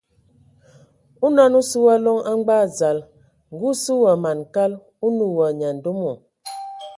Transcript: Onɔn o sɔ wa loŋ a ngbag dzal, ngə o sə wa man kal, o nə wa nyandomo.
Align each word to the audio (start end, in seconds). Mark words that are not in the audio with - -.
Onɔn 1.25 1.53
o 1.59 1.61
sɔ 1.69 1.77
wa 1.85 1.95
loŋ 2.05 2.19
a 2.29 2.31
ngbag 2.39 2.65
dzal, 2.73 2.97
ngə 3.53 3.65
o 3.71 3.73
sə 3.83 3.93
wa 4.03 4.13
man 4.23 4.39
kal, 4.55 4.71
o 5.05 5.07
nə 5.17 5.25
wa 5.37 5.47
nyandomo. 5.59 6.11